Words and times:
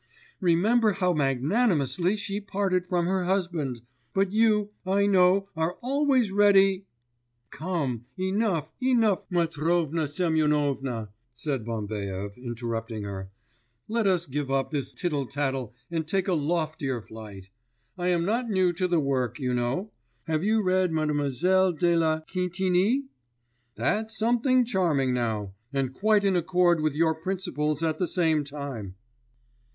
Remember 0.39 0.93
how 0.93 1.13
magnanimously 1.13 2.15
she 2.17 2.41
parted 2.41 2.87
from 2.87 3.05
her 3.05 3.25
husband! 3.25 3.83
But 4.15 4.31
you, 4.31 4.71
I 4.83 5.05
know, 5.05 5.47
are 5.55 5.77
always 5.81 6.31
ready' 6.31 6.85
'Come, 7.51 8.05
enough, 8.17 8.73
enough, 8.81 9.27
Matrona 9.29 10.07
Semyonovna,' 10.07 11.09
said 11.35 11.63
Bambaev, 11.63 12.35
interrupting 12.35 13.03
her, 13.03 13.29
'let 13.87 14.07
us 14.07 14.25
give 14.25 14.49
up 14.49 14.71
this 14.71 14.91
tittle 14.95 15.27
tattle, 15.27 15.75
and 15.91 16.07
take 16.07 16.27
a 16.27 16.33
loftier 16.33 16.99
flight. 17.03 17.49
I 17.95 18.07
am 18.07 18.25
not 18.25 18.49
new 18.49 18.73
to 18.73 18.87
the 18.87 18.99
work, 18.99 19.39
you 19.39 19.53
know. 19.53 19.91
Have 20.23 20.43
you 20.43 20.63
read 20.63 20.91
Mlle. 20.91 21.73
de 21.73 21.95
la 21.95 22.21
Quintinie? 22.21 23.03
That's 23.75 24.17
something 24.17 24.65
charming 24.65 25.13
now! 25.13 25.53
And 25.71 25.93
quite 25.93 26.23
in 26.23 26.35
accord 26.35 26.81
with 26.81 26.95
your 26.95 27.13
principles 27.13 27.83
at 27.83 27.99
the 27.99 28.07
same 28.07 28.43
time! 28.43 28.95